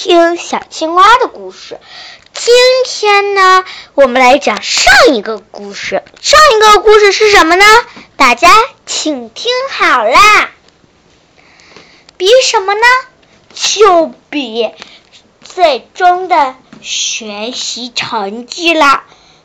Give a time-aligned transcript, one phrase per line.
[0.00, 1.80] 听小青蛙的故事。
[2.32, 2.54] 今
[2.86, 3.64] 天呢，
[3.94, 6.04] 我们来讲上一个故事。
[6.22, 7.64] 上一个故事是什么呢？
[8.16, 8.48] 大家
[8.86, 10.50] 请听好啦。
[12.16, 12.80] 比什么呢？
[13.52, 14.70] 就比
[15.42, 19.02] 最终的学习成绩啦。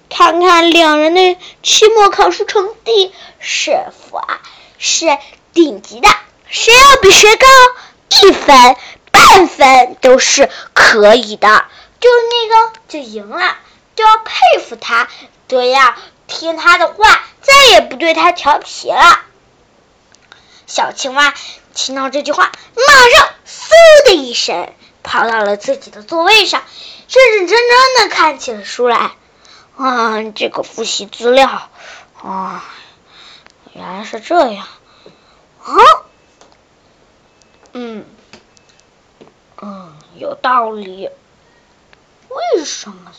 [0.08, 3.72] 看看两人的期末考试成绩是
[4.12, 4.40] 否啊
[4.78, 5.18] 是
[5.52, 6.08] 顶级的？
[6.48, 7.48] 谁要比谁高
[8.22, 8.76] 一分、
[9.24, 11.66] 半分都是可以的。
[12.00, 13.56] 就那个就赢了，
[13.96, 15.08] 就要佩服他，
[15.48, 15.96] 都要
[16.28, 19.22] 听他的话，再也不对他调皮了。
[20.68, 21.34] 小青蛙
[21.74, 26.62] 听到这句话，马上嗖的一声跑到了自己的座位上，
[27.10, 29.12] 认认真真的看起了书来。
[29.78, 31.70] 啊，这个复习资料
[32.22, 32.64] 啊，
[33.74, 34.68] 原来是这样
[35.64, 35.74] 啊，
[37.72, 38.06] 嗯，
[39.66, 41.10] 嗯，有道理。
[42.28, 43.14] 为什么？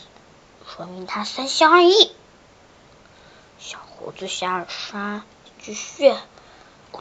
[0.67, 2.15] 说明他三心二意。
[3.57, 5.23] 小胡子下山
[5.59, 6.13] 继续。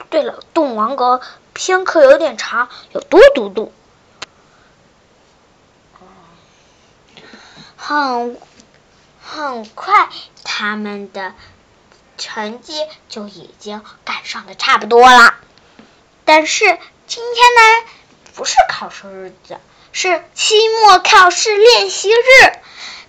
[0.08, 1.20] 对了，动王国
[1.52, 3.70] 篇课有点长，要多读读。
[7.76, 8.40] 很
[9.22, 10.08] 很快，
[10.42, 11.34] 他们的
[12.16, 12.72] 成绩
[13.10, 15.34] 就已经赶上的差不多了。
[16.24, 16.64] 但是
[17.06, 17.90] 今天呢，
[18.34, 19.58] 不是考试日子。
[19.92, 22.52] 是期末考试练习日，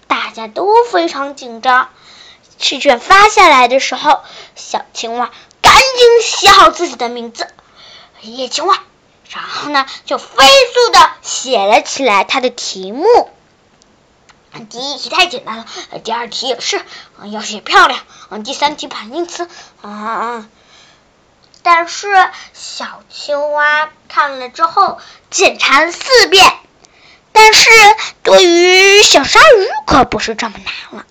[0.08, 1.90] 大家都非常紧张。
[2.60, 4.22] 试卷发下来的时候，
[4.56, 5.32] 小青蛙
[5.62, 7.48] 赶紧写好自己的名字，
[8.22, 8.84] 叶青蛙，
[9.30, 13.06] 然后呢就飞速的写了起来它的题目。
[14.70, 15.66] 第一题太简单了，
[16.04, 16.80] 第二题也是，
[17.32, 18.00] 要写漂亮。
[18.44, 19.50] 第三题反义词，
[19.82, 20.48] 啊。
[21.66, 25.00] 但是小青蛙看了之后，
[25.32, 26.60] 检查了四遍。
[27.32, 27.72] 但是
[28.22, 31.08] 对于小鲨鱼可不是这么难了，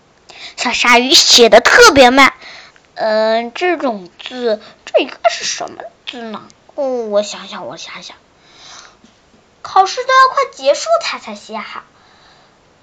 [0.56, 2.34] 小鲨鱼写的特别慢，
[2.94, 6.46] 嗯，这种字，这应该是什么字呢？
[6.76, 8.16] 哦，我想想，我想想，
[9.60, 11.82] 考试都要快结束，他才写好。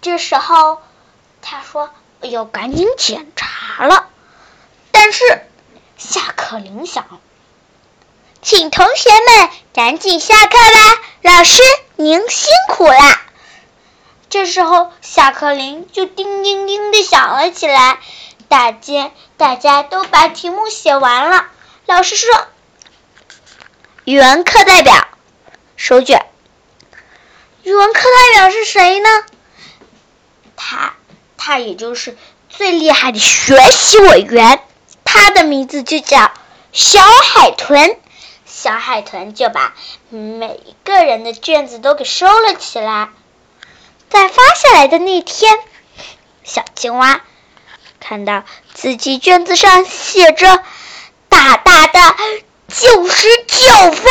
[0.01, 0.81] 这时候
[1.41, 1.89] 他说
[2.19, 4.09] 要赶紧检查了，
[4.91, 5.23] 但是
[5.97, 7.21] 下课铃响了，
[8.41, 11.61] 请同学们赶紧下课吧，老师
[11.95, 13.21] 您辛苦啦。
[14.31, 17.99] 这时候，下课铃就叮叮叮的响了起来。
[18.47, 21.45] 大家大家都把题目写完了。
[21.85, 22.47] 老师说
[24.05, 25.07] ：“语文课代表
[25.75, 26.25] 收卷。”
[27.61, 29.09] 语文课代表是谁呢？
[30.55, 30.95] 他，
[31.37, 32.17] 他也就是
[32.49, 34.63] 最厉害的学习委员。
[35.05, 36.31] 他的名字就叫
[36.71, 37.99] 小海豚。
[38.61, 39.73] 小海豚就把
[40.09, 43.09] 每一个人的卷子都给收了起来。
[44.07, 45.57] 在发下来的那天，
[46.43, 47.21] 小青蛙
[47.99, 50.61] 看到自己卷子上写着
[51.27, 51.99] 大大的
[52.67, 54.03] 九十九分，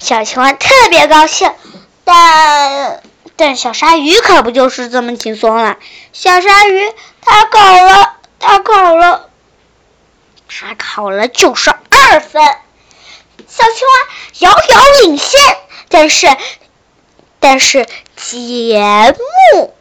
[0.00, 1.54] 小青蛙特别高兴。
[2.02, 3.04] 但
[3.36, 5.76] 但小鲨鱼可不就是这么轻松了？
[6.12, 9.30] 小鲨鱼它考了，它考了，
[10.48, 12.42] 它考了九十二分，
[13.48, 14.08] 小青蛙
[14.38, 15.40] 遥遥领先。
[15.88, 16.28] 但是。
[17.40, 17.86] 但是
[18.16, 19.14] 节
[19.52, 19.74] 目，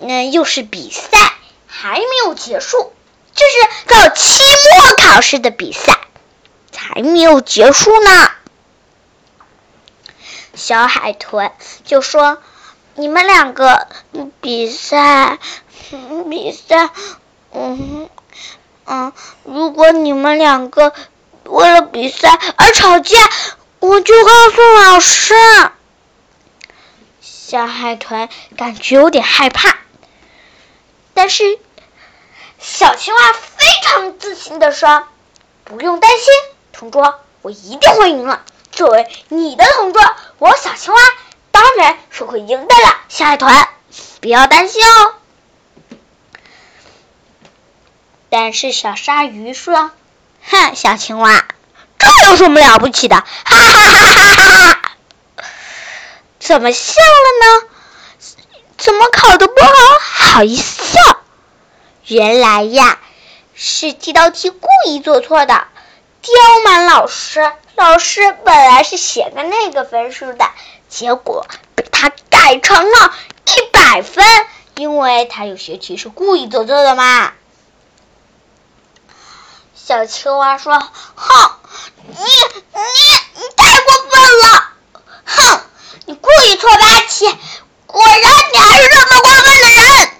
[0.00, 1.34] 嗯，又是比赛，
[1.66, 2.94] 还没有结束。
[3.34, 4.42] 这是到期
[4.78, 5.98] 末考试的比赛，
[6.72, 8.30] 才没有结束呢。
[10.54, 11.52] 小海豚
[11.84, 12.38] 就说
[12.96, 13.86] ：“你们两个
[14.40, 15.38] 比赛，
[16.30, 16.88] 比赛，
[17.52, 18.08] 嗯
[18.86, 19.12] 嗯，
[19.44, 20.94] 如果你们两个
[21.44, 23.18] 为了比赛而吵架，
[23.80, 25.34] 我就告诉老师。”
[27.20, 29.76] 小海豚感觉有点害怕，
[31.14, 31.58] 但是
[32.60, 35.08] 小青蛙非常自信的说
[35.64, 36.26] ：“不用担心，
[36.72, 38.44] 同桌，我一定会赢了。
[38.70, 40.00] 作为你的同桌，
[40.38, 41.00] 我小青蛙
[41.50, 43.52] 当然是会赢的了。”小海豚，
[44.20, 45.14] 不要担心哦。
[48.28, 49.90] 但是小鲨鱼说
[50.50, 51.44] ：“哼，小青蛙，
[51.98, 53.16] 这有什么了不起的？
[53.16, 54.82] 哈哈哈哈哈哈！”
[56.40, 57.68] 怎么笑了呢？
[58.76, 61.18] 怎么考的不好，好意思笑？
[62.06, 62.98] 原来呀，
[63.54, 65.64] 是这道题故意做错的。
[66.22, 66.32] 刁
[66.64, 70.44] 蛮老师，老师本来是写个那个分数的，
[70.88, 73.14] 结果被他改成了
[73.46, 74.24] 一百分，
[74.74, 77.32] 因为他有些题是故意做错的嘛。
[79.90, 80.78] 小青蛙说
[81.16, 81.50] ：“哼，
[82.06, 82.20] 你你
[83.34, 84.70] 你太过分了！
[85.24, 85.62] 哼。”
[86.06, 87.26] 你故意错八题，
[87.86, 88.22] 果然
[88.52, 90.10] 你还是这么过分的人！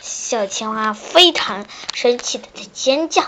[0.00, 3.22] 小青蛙非常生气的在尖叫。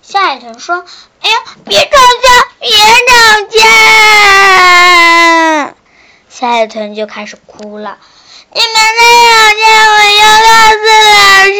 [0.00, 0.86] 小海豚说
[1.20, 3.42] ：“哎呀，别吵架，别吵
[5.68, 5.74] 架！”
[6.30, 7.98] 小海豚就开始哭了。
[8.52, 9.30] 你们再吵
[9.60, 9.62] 架，
[9.92, 10.82] 我要告诉
[11.14, 11.54] 老师。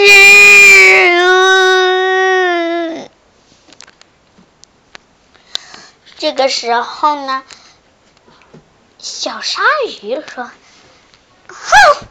[6.19, 7.45] 这个时候呢，
[8.99, 9.63] 小鲨
[10.01, 10.51] 鱼说
[11.47, 12.09] ：“哼，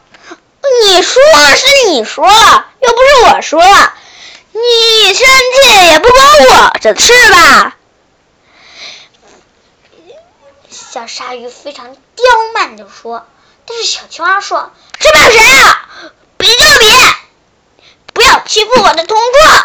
[0.86, 1.22] 你说
[1.56, 3.92] 是你说了，又不是我说了。
[4.52, 7.76] 你生气也不关我的事吧？”
[10.70, 12.24] 小鲨鱼非常刁
[12.54, 13.26] 蛮的说。
[13.70, 15.88] 但是小青蛙说：“谁怕谁啊？
[16.36, 16.86] 比就比，
[18.12, 19.64] 不要欺负我的同桌。”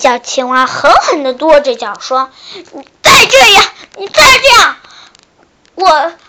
[0.00, 2.30] 小青蛙狠狠的跺着脚说
[2.72, 3.64] ：“你再这样，
[3.96, 4.76] 你再这样，
[5.74, 5.86] 我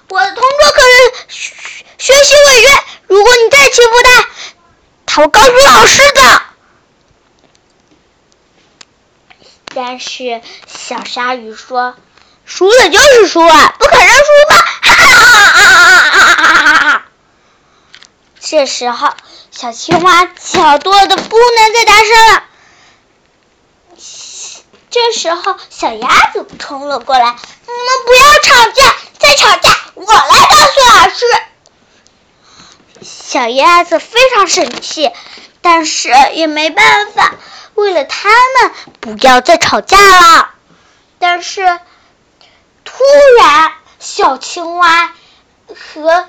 [0.10, 0.82] 我的同桌可
[1.30, 1.48] 是
[1.98, 4.28] 学习委员，如果你再欺负他，
[5.06, 6.42] 他会告诉老师的。”
[9.74, 11.96] 但是小鲨鱼说
[12.46, 14.66] ：“输了就是输了，不可能输吧？”
[15.72, 17.06] 啊啊啊啊啊
[18.40, 19.14] 这时候，
[19.52, 22.44] 小青蛙脚多的不能再大声了。
[24.90, 27.26] 这时候，小鸭子冲了过来
[27.68, 31.26] ：“你们不要吵架，再吵架，我来告诉老师。”
[33.02, 35.12] 小鸭子非常生气，
[35.62, 37.36] 但是也没办法，
[37.76, 38.72] 为了他们
[39.02, 40.50] 不要再吵架了。
[41.20, 41.80] 但是，
[42.86, 43.04] 突
[43.40, 45.12] 然，小青蛙
[45.68, 46.26] 和。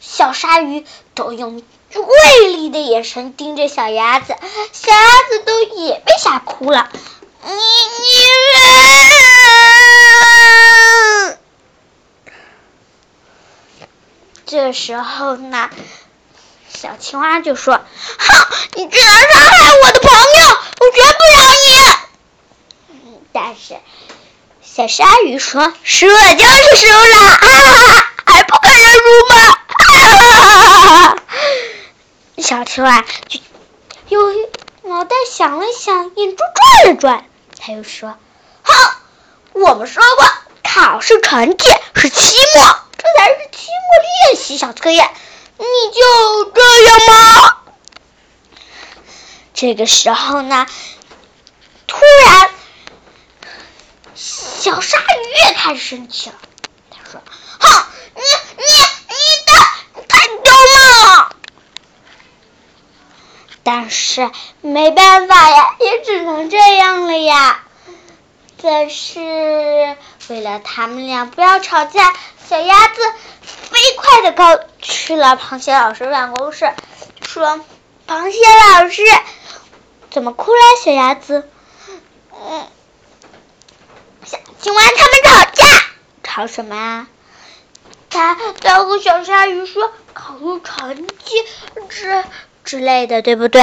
[0.00, 1.62] 小鲨鱼都用
[1.92, 4.34] 锐利的眼神盯着小鸭子，
[4.72, 6.88] 小鸭子都也被吓哭了。
[7.44, 7.58] 你你，
[14.46, 15.68] 这时候呢，
[16.74, 17.74] 小青蛙就说
[18.18, 20.18] ：“哼，你居然伤害我的朋友，
[20.80, 23.76] 我绝不饶你！”但是
[24.62, 28.98] 小鲨鱼说：“输了就是输了，啊，还不肯认输
[29.34, 29.34] 吗？”
[32.48, 33.38] 小青蛙就
[34.08, 34.32] 又
[34.84, 36.36] 脑袋想了想，眼珠
[36.82, 37.26] 转了转，
[37.60, 38.16] 他又说
[38.64, 38.74] ：“哼，
[39.52, 40.26] 我们说过，
[40.64, 45.10] 考试成绩是期末，这才是期末练习小测验，
[45.58, 47.58] 你就这样吗？”
[49.52, 50.66] 这个时候呢，
[51.86, 52.50] 突然，
[54.14, 56.36] 小鲨鱼也开始生气了，
[56.88, 57.20] 他说
[57.60, 57.84] ：“哼，
[58.14, 58.22] 你
[58.56, 59.14] 你你
[59.44, 59.52] 的
[60.08, 61.32] 太刁蛮了。”
[63.70, 64.30] 但是
[64.62, 67.62] 没办法呀，也只能这样了呀。
[68.62, 69.20] 但是
[70.28, 72.14] 为了他们俩不要吵架，
[72.48, 73.12] 小鸭子
[73.42, 76.72] 飞快的告去了螃蟹老师办公室，
[77.20, 77.60] 说
[78.08, 78.38] ：“螃蟹
[78.72, 79.02] 老师，
[80.10, 81.46] 怎么哭了，小鸭子？”
[82.32, 82.66] 嗯，
[84.24, 85.84] 小青蛙他们吵架，
[86.22, 87.06] 吵什么啊？
[88.08, 91.44] 他他和小鲨鱼说考试成绩
[91.90, 92.24] 这。
[92.68, 93.62] 之类的，对不对？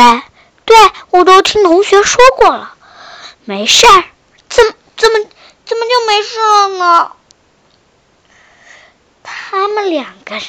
[0.66, 0.76] 对，
[1.12, 2.74] 我都听同学说过了。
[3.44, 4.04] 没事儿，
[4.50, 5.20] 怎么怎么
[5.64, 7.12] 怎么就没事了呢？
[9.22, 10.44] 他们两个人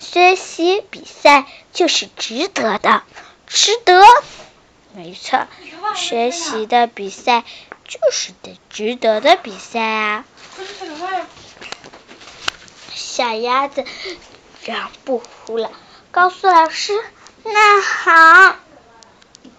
[0.00, 3.04] 学习比赛就是值得的，
[3.46, 4.04] 值得。
[4.92, 5.46] 没错，
[5.96, 7.42] 学习的比赛
[7.86, 10.26] 就是得值得的比赛啊。
[12.92, 13.86] 小鸭子
[14.62, 15.70] 这样不哭了，
[16.10, 16.92] 告诉老师。
[17.52, 18.56] 那好，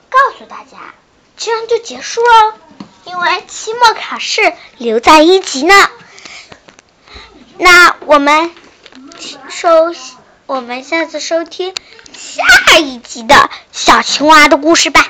[0.10, 0.93] 告诉大家，
[1.38, 2.55] 这样就结束了，
[3.05, 5.74] 因为期末考试留在一级呢。
[7.58, 8.51] 那我们
[9.50, 9.93] 收，
[10.46, 11.74] 我们下次收听
[12.13, 15.09] 下一集的小青蛙的故事吧。